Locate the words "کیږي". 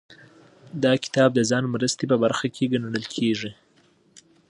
3.15-3.51